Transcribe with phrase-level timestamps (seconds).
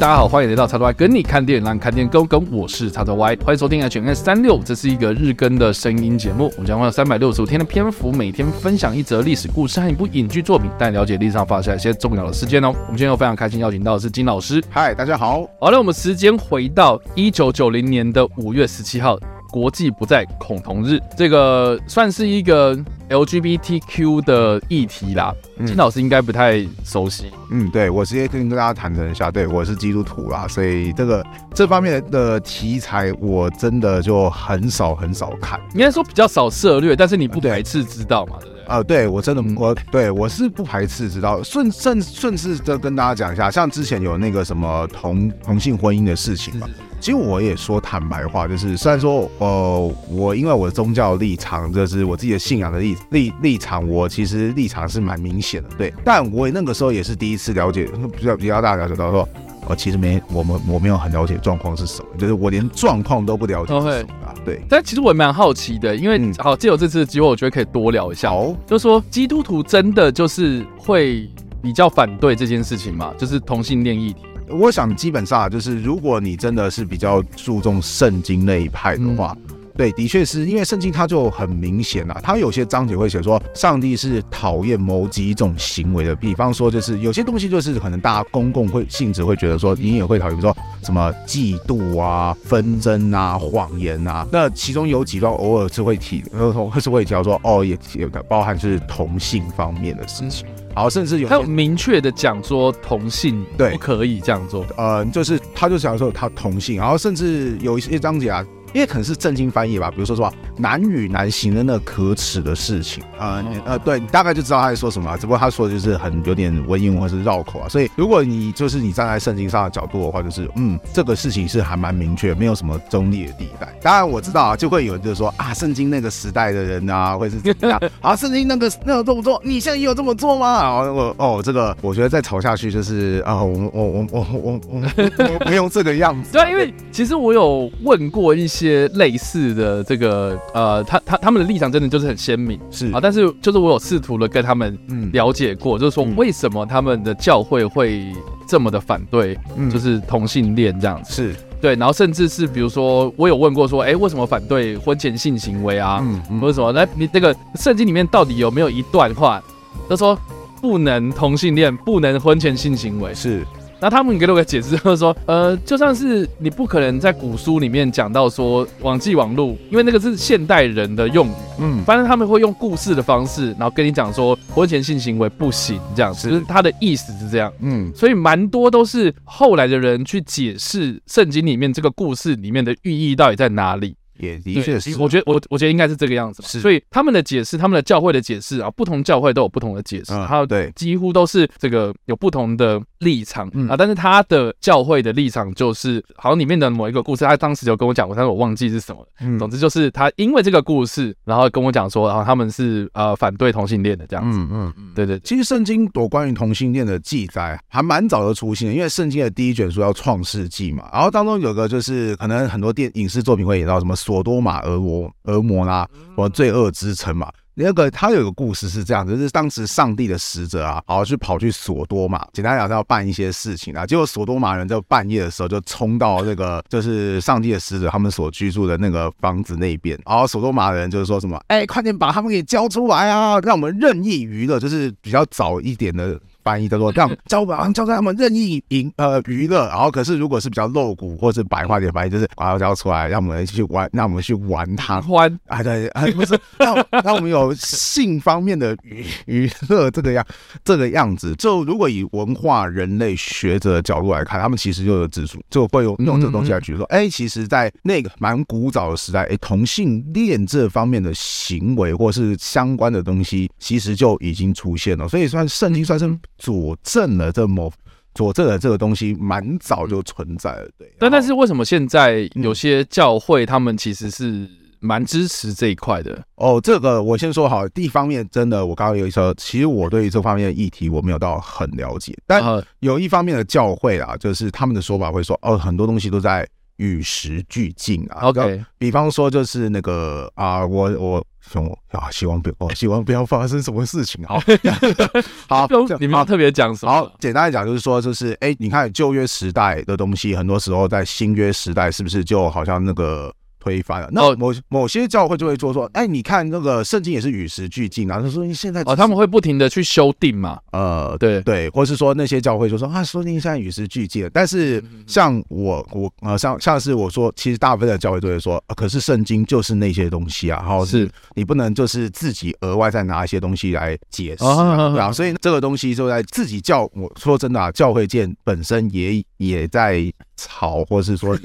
[0.00, 2.50] 大家好，欢迎来到叉叉 Y 跟你看电影，让看电影更跟。
[2.50, 6.50] 我是叉叉 Y，欢迎收听 HNS 三六，这是一个日更的声音节目。
[6.56, 12.68] 我们将会有三百六十五天的篇幅，每天分享一则历史故事和一部影剧作品，带你了解历史上发生一些重要的事件哦。
[12.68, 14.64] 我们今天又非常开心邀请到的是金老师。
[14.70, 15.46] 嗨，大家好。
[15.60, 19.18] 好了，我们时间回到一九九零年的五月十七号。
[19.50, 22.76] 国际不再恐同日，这个算是一个
[23.08, 25.34] LGBTQ 的议题啦。
[25.66, 27.30] 金老师应该不太熟悉。
[27.50, 29.30] 嗯，对，我直接跟跟大家谈谈一下。
[29.30, 31.24] 对，我是基督徒啦，所以这个
[31.54, 35.60] 这方面的题材我真的就很少很少看。
[35.74, 38.36] 应该说比较少涉略，但是你不排斥知道嘛？
[38.40, 38.64] 对不对？
[38.68, 41.42] 呃，对我真的我对我是不排斥知道。
[41.42, 46.68] 顺顺顺势的跟大家讲一下，像之前有那个什么同同性婚姻的事情嘛。
[47.00, 55.92] 其实我也说坦白话，就是虽然说，呃，我因为我的宗教立场，就是我自己的信仰的立立立场，我其实立场是蛮明显的，对。
[56.04, 59.26] 但我那个时候也是第一次了解，比较比较大家了解到说，
[59.66, 64.60] 我其实没我们我没有很了解状况是什么，就是我连状况都不了解是什么啊，对。
[64.68, 68.30] 但其实我也蛮好奇的，因为、嗯、好，借由这次的机会，我觉得可以多聊一下。
[68.30, 71.26] 哦，就是说基督徒真的就是会
[71.62, 73.14] 比较反对这件事情嘛？
[73.16, 74.20] 就是同性恋议题。
[74.52, 100.46] 我想基本上就是，如果你真的是比较注重圣经那一派的话，嗯、对，的确是因为圣经它就很明显了，它有些章节会写说，上帝是讨厌某几种行为的，比方说就是有些东西就是可能大家公共会性质会觉得说，你也会讨厌说什么嫉妒啊、纷争啊、谎言啊，那其中有几段偶尔是会提，呃是会提到说，哦，也也包含是同性方面的事情。
[100.74, 108.46] 好，甚至有他有明确的讲说同性对不可以这样做，呃，就是他就想说他同性，然后甚至有一些章节啊。
[108.72, 117.68] 因为可能是正经翻译吧，比如说说男与男行的那个可耻的事情，呃呃，对，你大概就知道他在说什么，只不过他说的就是很有点文言文或是绕口啊。
[117.68, 123.68] 所以如果你就是你站在圣经上的角度的话，就是嗯，这个事情是还蛮明确，没有什么中立的地带。
[123.82, 128.14] 当然我知道啊，就会有人就说啊，圣经那个时代的人啊，会是怎样 啊？
[128.14, 130.62] 圣经那个那个这么做，你现在也有这么做吗？
[130.62, 134.80] 然后我哦，这个我觉得再吵下去就是啊，我我我我我我
[135.18, 136.32] 我不用这个样子。
[136.36, 138.59] 对啊，因为其实我有问过一些
[138.94, 139.50] 类似。
[139.50, 144.78] 的这个呃，他他他们的立场真的就是很鲜明，是啊，但是就是我有试图的跟他们
[145.12, 148.06] 了解过，嗯、就是说为什么他们的教会会
[148.46, 155.98] 这么的反对，嗯、就是同性恋这样子，是对，然后甚至是比如说我有问过说，哎、欸，为什么反对婚前性行为啊？
[156.02, 156.70] 嗯，嗯或者什么？
[156.72, 159.42] 那，你那个圣经里面到底有没有一段话，
[159.88, 160.18] 他说
[160.60, 163.14] 不能同性恋，不能婚前性行为？
[163.14, 163.44] 是。
[163.80, 183.96] 那他们给了我个解释，就是说，呃，就算是你不可能在古书里面讲到说网际网路，因为那个是现代人的用语，嗯，反正他们会用故事的方式，然后跟你讲说婚前性行为不行，这样子，就是他的意思是这样，嗯，所以蛮多都是后来的人去解释圣经里面这个故事里面的寓意到底在哪里。
[184.20, 217.30] 也的确是，我觉得我我觉得应该是这个样子，是，所以他们的解释，他们的教会的解释啊，不同教会都有不同的解释，还有对，几乎都是这个有不同的立场嗯啊，但是他的教会的立场就是，好像里面的某一个故事，他当时就跟我讲过，但是我忘记是什么，嗯，总之就是他因为这个故事，然后跟我讲说，然后他们是呃反对同性恋的这样子，嗯嗯嗯，对对，其实圣经有关于同性恋的记载还蛮早就出现的，因为圣经的第一卷书叫创世纪嘛，然后当中有个就是可能很多电影视作品会演到什么索多玛、俄罗、俄摩拉，我罪恶之城嘛。
[217.54, 223.86] 那个他有个故事是这样子，就是当时上帝的使者啊，好去跑去索多玛，简单讲是要办一些事情啊。
[223.86, 236.18] 结果索多玛人在半夜的时候就冲到那个就是上帝的使者他们所居住的那个房子那边，然后索多玛人就是说什么，哎，快点把他们给交出来啊，让我们任意娱乐，就是比较早一点的。
[236.42, 246.74] 翻译叫做让交把交在他们任意娱呃娱乐，然后可是如果是比较露骨或是白话点翻译，就是把它交出来，让我们去玩，让我们去玩它欢啊对啊不是让
[247.04, 250.26] 让我们有性方面的娱娱乐这个样
[250.64, 251.34] 这个样子。
[251.36, 266.10] 就如果以文化人类学者的角度来看，他们其实就有指出，就会用用这个东西来举说，哎、欸，其实在那个蛮古早的时代，哎、欸，同性恋这方面的行为或是相关的东西，其实就已经出现了，所以算圣经算是。
[266.40, 267.70] 佐证了这么
[268.14, 270.92] 佐证了这个东西蛮早就存在了，对。
[270.98, 274.48] 但但是为什么现在有些教会他们其实是
[274.80, 276.20] 蛮支持这一块的？
[276.36, 282.42] 哦，这个我先说好，第一方面真的，我刚刚有一说，其实我对于这方面的议题我没有到很了解，但
[282.80, 286.48] 有一方面的教会啊，就是他们的说法会说，哦，很多东西都在
[286.80, 288.22] 与时俱进啊。
[288.22, 291.58] OK，比方说就是那个啊，我我希
[291.90, 294.24] 啊，希望不要，希望不要发生什么事情。
[294.24, 294.40] 好，
[295.46, 295.68] 好，
[296.00, 296.90] 你们要特别讲什么？
[296.90, 303.32] 好，简单来讲就是说，就是哎，你看旧约时代的东西，很多时候在新约时代是不是就好像那个。
[303.60, 308.20] 推翻了，那某某些教会就会做说，哎，你看那个圣经也是与时俱进啊。
[308.20, 311.40] 他说你现在哦，他们会不停的去修订嘛，呃，对。
[311.42, 314.30] 对，或是说那些教会就说啊，说不定现在与时俱进了。
[314.32, 321.08] 但是像我我呃，像像是我说，其实大部分的教会都会说，可是圣经就是那些东西啊，然后是。
[321.34, 325.12] 你不能就是自己额外再拿一些东西来解释，对啊。
[325.12, 330.00] 所以这个东西就在自己教，我说真的啊，教会界本身也也在
[330.40, 331.38] 吵，或是说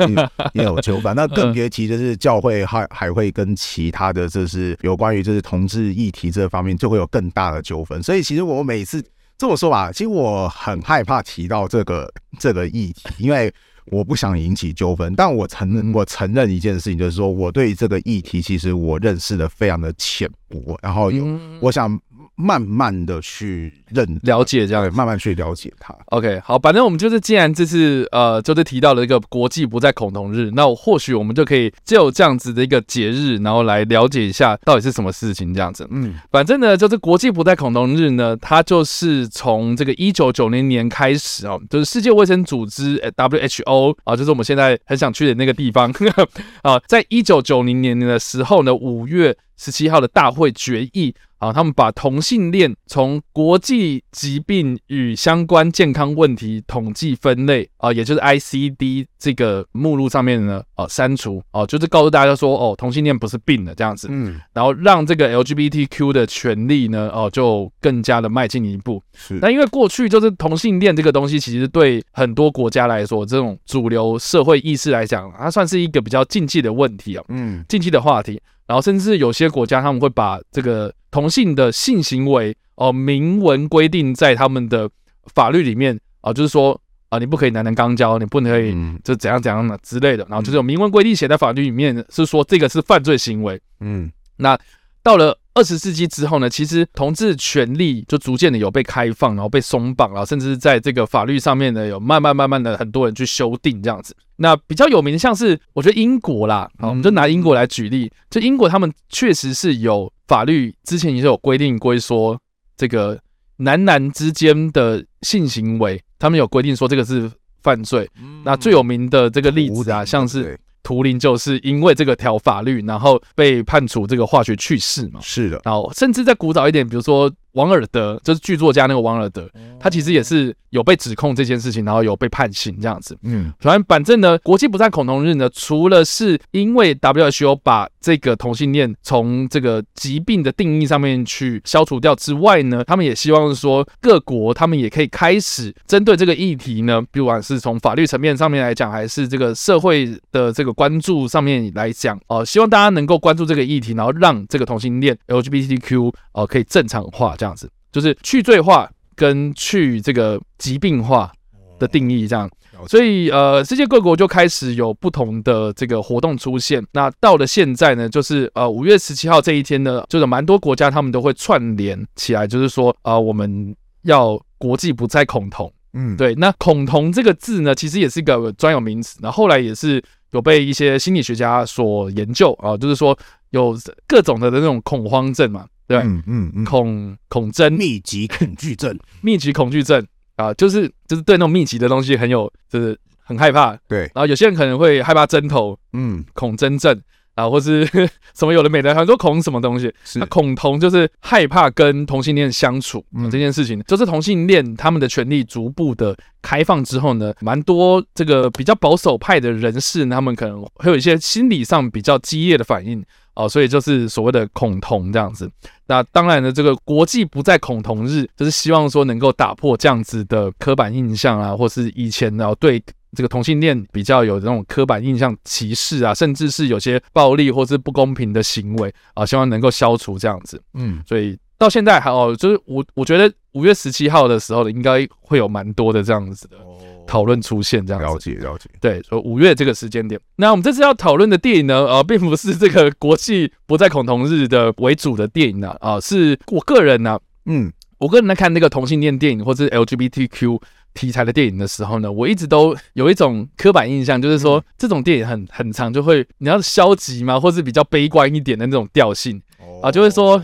[0.54, 2.06] 也 有纠纷，那更别提就是。
[2.06, 8.04] 是教会还还会跟其他的，就是有关于就是同志议题这方面，就会有更大的纠纷。
[8.04, 9.04] 所以其实我每次
[9.40, 12.08] 这么说吧，其实我很害怕提到这个
[12.38, 13.52] 这个议题，因为
[13.88, 15.16] 我不想引起纠纷。
[15.16, 21.26] 但我承认，我承认一件事情，就是说我对这个议题其实我认识的非常的浅薄，然后有
[21.60, 22.00] 我想。
[22.36, 25.96] 慢慢的去认了解这样，慢慢去了解它。
[26.08, 35.88] OK，好，反正我们就是，既然这次呃，就是提到了一个国际不再恐同日，那我或许我们就可以就这样子的一个节日，然后来了解一下到底是什么事情这样子。
[35.92, 45.94] 嗯，反正呢，就是国际不再恐同日呢，它就是从这个一九九零年开始哦，就是世界卫生组织 WHO 啊，就是我们现在很想去的那个地方
[46.64, 51.14] 啊，在一九九零年的时候呢，五月十七号的大会决议。
[51.38, 69.04] 啊，他们把同性恋从国际疾病与相关健康问题统计分类啊，也就是 ICD 这个目录上面呢，啊删除哦，就是告诉大家说，哦，同性恋不是病的这样子，嗯，然后让这个 LGBTQ 的权利呢，哦，就更加的迈进一步。
[69.14, 78.42] 是，那因为过去就是同性恋这个东西，其实对很多国家来说，这种主流社会意识来讲，它算是一个比较禁忌的问题啊，嗯，禁忌的话题。
[78.68, 84.90] 然后，甚至有些国家他们会把这个同性的性行为哦明文规定在他们的
[85.34, 86.80] 法律里面啊，就是说
[87.10, 90.26] 啊，你不可以男男肛交，你不能可以就怎样怎样的之类的。
[90.30, 93.62] 然后就是有明文规定写在法律里面，是说这个是犯罪行为。
[93.80, 94.58] 嗯，那
[95.04, 104.14] 到了二十世纪之后呢，其实同志权利就逐渐的有被开放，然后被松绑，然后甚至是在这个法律上面呢，有慢慢慢慢的很多人去修订这样子。
[104.36, 108.12] 那比较有名的，像是我觉得英国啦，好，我们就拿英国来举例。
[108.30, 112.38] 就英国他们确实是有法律，之前也是有规定，规说
[112.76, 113.18] 这个
[113.56, 117.32] 男男之间的性行为，他们有规定说这个是
[117.64, 118.10] 犯罪。
[118.44, 120.60] 那最有名的这个例子啊，像是。
[120.86, 125.20] 图灵就是因为这个条法律，然后被判处这个化学去世嘛。
[125.22, 127.30] 是的，然后甚至在古早一点，比如说。
[127.56, 129.50] 王尔德就是剧作家那个王尔德，
[129.80, 133.18] 他其实也是有被指控这件事情，然后有被判刑这样子。
[133.24, 157.70] 嗯，反正反正呢，国际不再恐同日呢，除了是因为 WHO 把这个同性恋从这个疾病的定义上面去消除掉之外呢，他们也希望说各国他们也可以开始针对这个议题呢，不管是从法律层面上面来讲，还是这个社会的这个关注上面来讲，哦、呃，希望大家能够关注这个议题，然后让这个同性恋 LGBTQ 哦、呃、可以正常化这样子。
[157.92, 161.32] 就是去罪化跟去这个疾病化
[161.80, 162.50] 的定义，这样，
[162.90, 166.86] 所以呃，世界各国就开始有不同的这个活动出现。
[166.92, 175.72] 那到了现在呢，就是呃五月十七号这一天呢，就是蛮多国家他们都会串联起来，就是说啊、呃，我们要国际不再恐同。
[175.94, 176.36] 嗯，对。
[176.36, 179.18] 那恐同这个字呢，其实也是一个专有名词。
[179.22, 183.18] 那后来也是有被一些心理学家所研究啊、呃，就是说
[183.52, 183.74] 有
[184.06, 185.66] 各种的那种恐慌症嘛。
[185.88, 186.66] 对，嗯嗯，嗯。
[186.66, 190.06] 恐恐症、密集恐惧症、 密集恐惧症。
[190.36, 193.74] 啊，就是就是对那种密集的东西很有，就是很害怕。
[193.88, 197.02] 对，然后有些人可能会害怕针头，嗯，恐针症。
[197.36, 197.86] 啊，或是
[198.34, 199.94] 什么有的没的，很多恐什么东西。
[200.06, 213.04] 是，那恐同就是害怕跟同性恋相处，嗯，这件事情，就是同性恋他们的权利逐步的开放之后呢，蛮多这个比较保守派的人士，他们可能会有一些心理上比较激烈的反应。
[213.36, 215.52] 哦，所以就是所谓的恐同这样子。
[215.88, 222.82] 那当然呢，这个国际不再恐同日，就是希望说能够打破这样子的刻板印象啊，或是以前呢对
[223.16, 230.62] 这个同性恋比较有这种刻板印象歧视啊，甚至是有些暴力或是不公平的行为啊，希望能够消除这样子。
[230.74, 236.58] 嗯，所以到现在还哦，就是我我觉得五月十七号的时候呢，应该会有蛮多的这样子的。
[237.08, 250.62] 讨论出现这样子，了解了解，对，说五月这个时间点，那我们这次要讨论的电影呢，呃， 并不是这个国际不再恐同日的为主的电影呢，啊、呃，是我个人呢，嗯，我个人在看那个同性恋电影或者是 LGBTQ
[250.94, 259.42] 题材的电影的时候呢，我一直都有一种刻板印象，就是说这种电影很很长就会你要消极嘛，或是比较悲观一点的那种调性？
[259.82, 260.42] 啊，就会说。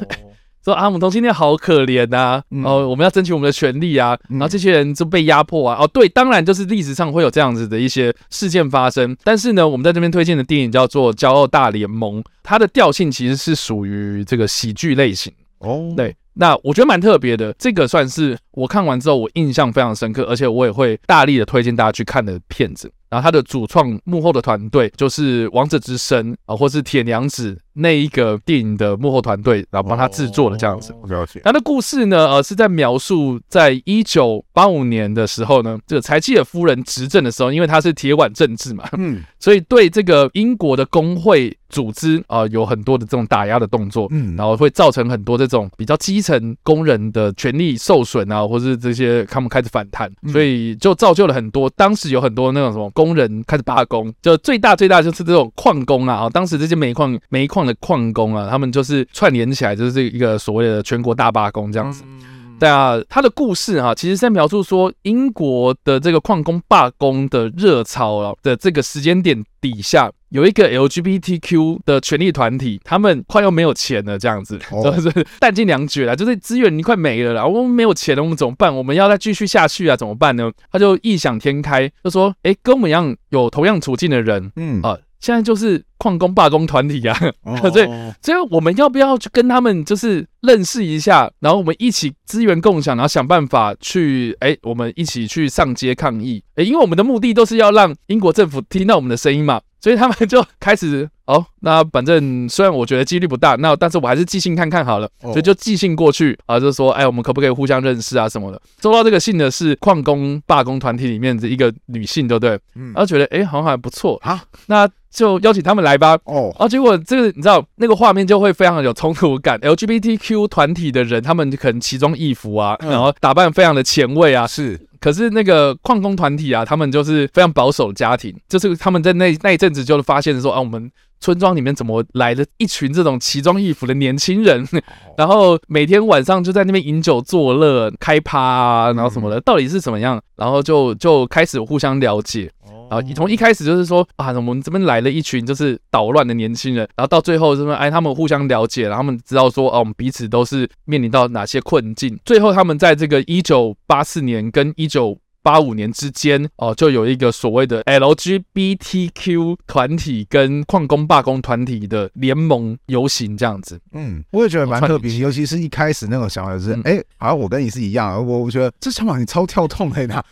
[0.63, 15.33] 说啊，我们同性恋好可怜呐、啊，嗯、哦，我们要争取我们的权利啊，嗯、然后这些人就被压迫啊，哦，对，当然就是历史上会有这样子的一些事件发生，但是呢，我们在这边推荐的电影叫做《骄傲大联盟》，它的调性其实是属于这个喜剧类型。
[15.59, 22.91] 哦，对，那我觉得蛮特别的，这个算是我看完之后我印象非常深刻，而且我也会大力的推荐大家去看的片子。
[23.09, 30.95] 然后他的主创幕后的团队就是《王者之声》啊，或是《铁娘子》那一个电影的幕后团队，然后帮他制作的这样子。
[31.09, 31.41] 了解。
[31.43, 52.87] 他的故事呢，呃，是在描述在一九八五年的时候呢，这个柴契尔夫人执政的时候，因为她是铁腕政治嘛，嗯， 所以对这个英国的工会组织啊、呃，有很多的这种打压的动作，嗯，然后会造成很多这种比较基层工人的权利受损啊，或是这些他们开始反弹，所以就造就了很多当时有很多那种什么。
[52.91, 62.03] 工人开始罢工，就最大最大就是这种矿工啊，啊，当时这些煤矿煤矿的矿工啊，他们就是串联起来，就是一个所谓的全国大罢工这样子。
[62.03, 78.75] 对啊，他的故事哈、啊，其实在描述说英国的这个矿工罢工的热潮啊的这个时间点底下，有一个 LGBTQ 的权利团体，他们快要没有钱了，这样子， 就是弹尽粮绝了，就是资源已经快没了啦，我们没有钱了，我们怎么办？
[78.75, 80.51] 我们要再继续下去啊，怎么办呢？
[80.71, 84.97] 他就异想天开，就说，哎，跟我们一样有同样处境的人，嗯啊。
[85.21, 87.15] 现在就是矿工罢工团体啊，
[87.71, 87.87] 所以
[88.21, 108.59] 所以我们要不要去跟他们就是认识一下，然后我们一起资源共享，然后想办法去哎，我们一起去上街抗议哎，因为我们的目的都是要让英国政府听到我们的声音嘛，所以他们就开始 哦，那反正虽然我觉得几率不大，那但是我还是寄信看看好了，所以就寄信过去啊，就说哎，我们可不可以互相认识啊什么的。
[108.81, 112.59] 收到这个信的是矿工罢工团体里面的一个女性，对不对？
[112.73, 114.89] 嗯，然后觉得哎，好像还不错啊，那。
[115.11, 116.17] 就邀请他们来吧。
[116.23, 119.59] 哦，啊，结果这个你知道，那个画面就会非常的有冲突感。
[119.59, 124.47] LGBTQ 团体的人，他们可能奇装异服啊，然后打扮非常的前卫啊。
[124.47, 130.91] 是，可是那个矿工团体啊，他们就是非常保守的家庭，就是他们在那那一阵子就发现说啊，我们。
[131.23, 134.67] 村庄里面怎么来了一群这种奇装异服的年轻人？
[135.15, 140.19] 然后每天晚上就在那边饮酒作乐、开趴啊，然后什么的，到底是怎么样？
[140.35, 142.51] 然后就就开始互相了解。
[142.91, 142.99] 啊！
[142.99, 152.19] 你从一开始就是说啊，我们这边来了一群就是捣乱的年轻人，然后到最后是说哎，他们互相了解，然后他们知道说哦，我们彼此都是面临到哪些困境。
[152.25, 155.17] 最后他们在这个一九八四年跟一九。
[155.43, 163.79] 八五年之间哦，就有一个所谓的 LGBTQ 团体跟矿工罢工团体的联盟游行这样子。
[163.93, 170.23] 嗯，我也觉得蛮特别，尤其是一开始那种想法是，哎、嗯，好像我跟你是一样，我我觉得这想法你超跳痛的，哪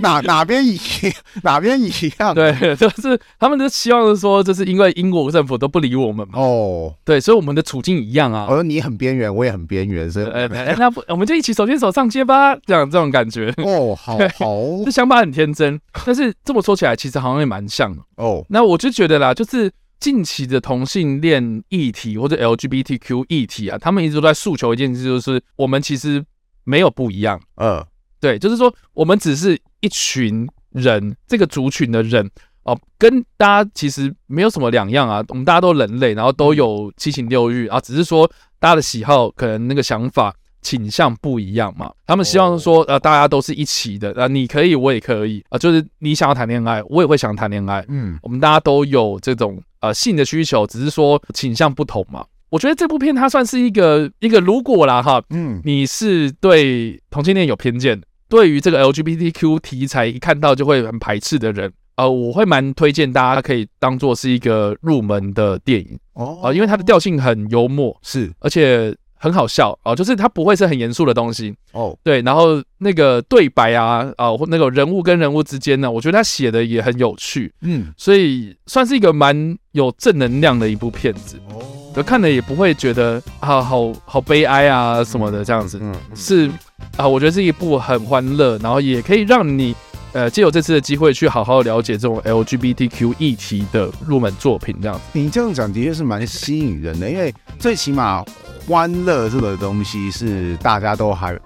[0.00, 0.78] 哪 哪边一
[1.42, 2.34] 哪边一样？
[2.34, 6.38] 对，就是他们的希望是说，就是因为英国政府都不理我们嘛。
[6.38, 8.46] 哦，对，所以我们的处境一样啊。
[8.48, 13.52] 我说你很边缘，我也很边缘，所以哎， 那不我们就一起手牵手上街吧，这样这种感觉。
[13.58, 14.18] 哦，好。
[14.38, 18.44] 好， 这想法很天真，但是这么说起来，其实好像也蛮像的哦。
[18.48, 26.24] 那我就觉得啦，就是近期的同性恋议题或者 LGBTQ 议题啊，他们一直都在诉求一件事，就是我们其实
[26.64, 27.40] 没有不一样。
[27.56, 27.84] 嗯，
[28.20, 32.30] 对，就是说我们只是一群人，这个族群的人
[32.62, 35.22] 哦，跟大家其实没有什么两样啊。
[35.28, 40.34] 我们大家都人类，然后都有七情六欲啊，只是说大家的喜好可能那个想法。
[40.62, 52.24] 倾向不一样嘛，他们希望说，呃，大家都是一起的，呃，你可以，我也可以，啊、呃，就是你想要谈恋爱，我也会想谈恋爱，嗯，我们大家都有这种呃性的需求，只是说倾向不同嘛。
[52.50, 68.94] 我觉得这部片它算是一个一个如果啦哈，嗯，你是对同性恋有偏见，对于这个 LGBTQ 题材一看到就会很排斥的人，呃，我会蛮推荐大家可以当做是一个入门的电影哦，因为它的调性很幽默，是，而且。
[69.22, 71.54] 很好笑哦，就是它不会是很严肃的东西。
[71.72, 71.94] 哦。
[72.02, 81.36] 对，然后那个对白啊，啊，或那个人物跟人物之间呢，我觉得他写的也很有趣，嗯，所以算是一个蛮有正能量的一部片子。
[81.50, 81.60] 哦。
[81.94, 86.48] 就看了也不会觉得啊，好好悲哀啊什么的这样子，嗯，是
[86.96, 89.74] 啊，我觉得是一部很欢乐，然后也可以让你
[90.12, 95.02] 呃借由这次的机会去好好了解这种 LGBTQ 议题的入门作品这样子。
[95.12, 98.24] 你这样讲的确是蛮吸引人的，因为最起码。
[98.68, 101.36] 欢乐这个东西是大家都还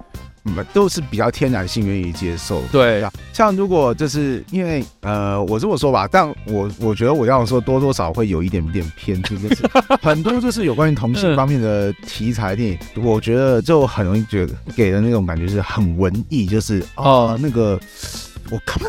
[0.75, 2.61] 都是比较天然性愿意接受。
[2.71, 3.02] 对，
[3.33, 9.62] 像如果就是因为呃，我这么说吧，但我我觉得我要说多多少会有一点点偏激，就是
[10.02, 17.80] 很多就是有关于同性方面的题材电影，我觉得就很容易觉得给人那种感觉是很文艺，就是哦、呃、那个。
[18.51, 18.81] 我靠！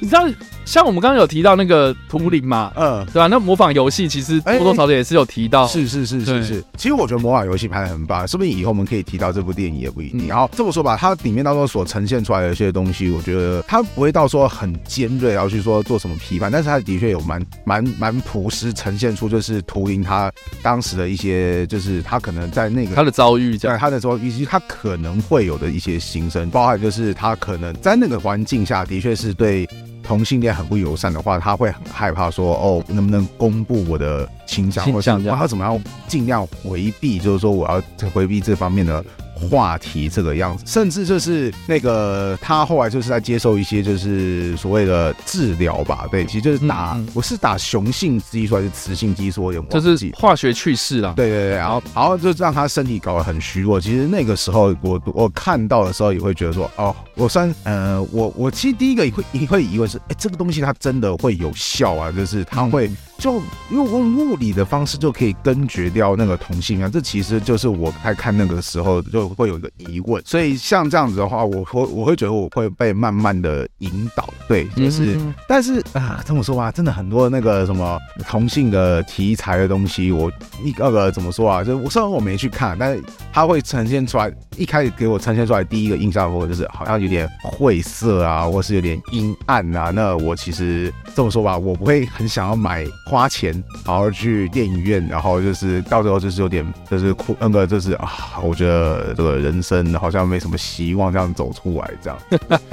[0.00, 0.26] 你知道，
[0.64, 3.26] 像我们刚刚有提到那个图灵嘛，嗯，对吧？
[3.26, 6.64] 那模仿游戏其实多多少少也是有提到，是是是是是。
[6.76, 10.26] 其实我觉得模仿游戏拍的很棒，说不定以后我们可以提到这部电影也不一定。
[10.26, 28.62] 然后这么说吧，它里面当中所呈现出来的一些东西，我觉得它不会到说很尖锐，然后去说做什么批判，但是它的确有蛮蛮蛮朴实呈现出，就是图灵他当时的一些，就是他可能在那个他的遭遇，在他的遭遇以及他可能会有的一些心声，包含就是他可能在那个环境。
[28.62, 29.68] 下的确是对
[30.02, 39.04] 同性恋很不友善的话，他会很害怕说哦，能不能公布我的倾向，或者他怎么样尽量回避，就是说我要回避这方面的。
[39.48, 53.80] 话题这个样子，甚至就是那个他后来就是在接受一些就是所谓的治疗吧，对，其实就是打，我、嗯、是打雄性激素还是雌性激素，有就是化学去世了，对对对，然后然后就让他身体搞得很虚弱。
[53.80, 62.88] 其实那个时候我我看到的时候也会觉得说，哦，我算呃，我我其实第一个也会也会以为是，哎，这个东西它真的会有效啊，就是它会。
[62.88, 70.20] 嗯就用用物理的方式就可以根绝掉那个同性啊，这其实就是我在看那个时候就会有一个疑问。
[70.26, 80.28] 所以像这样子的话，我会我会觉得我会被慢慢的引导，对，就是，嗯、但是啊，这么说吧，真的很多那个什么同性的题材的东西，我
[80.64, 81.62] 一个个怎么说啊？
[81.62, 83.00] 就我虽然我没去看，但是
[83.32, 89.90] 它会呈现出来，一开始给我呈现出来第一个印象，或者就是好像有点晦涩啊，或是有点阴暗啊。
[89.90, 92.84] 那我其实这么说吧，我不会很想要买。
[93.12, 93.52] 花钱，
[93.84, 98.10] 然后去电影院，然后就是到最后就是有点，就是哭，那个就是啊，
[98.42, 102.18] 我觉得这个人生好像没什么希望，这样走出来这样，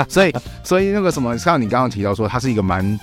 [0.08, 2.98] 所以所以那个什么，像你刚刚提到说，他是一个蛮。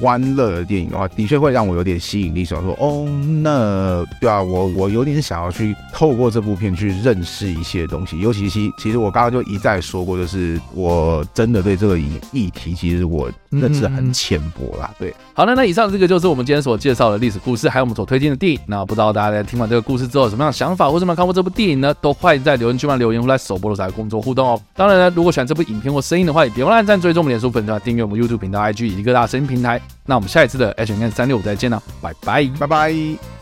[0.00, 3.06] 欢乐的电影的话，的确会让我有点吸引力，想说哦，
[3.42, 14.90] 那对啊，我我有点想要去透过这部片去认识一些东西，尤其是其实我刚刚就一再说过，就是我真的对这个议议题，其实我认识很浅薄啦。
[14.98, 18.58] 对，好了，那以上这个就是我们今天所介绍的历史故事，还有我们所推荐的电影。
[18.66, 21.94] 那不知道大家在听完这个故事之后有什么样的想法，或者没有看过这部电影呢？
[22.00, 24.60] 都欢迎在留言区里留言，或在首播的时候来工作互动哦。
[24.74, 29.71] 当然呢，如果喜欢这部影片或声音的话，也别忘了按赞、追踪我们脸书粉团、订阅我们 YouTube 频道、IG 以及各大声音平台。
[30.06, 33.41] 那我们下一次的 H N N 三六五再见了，拜拜，拜拜。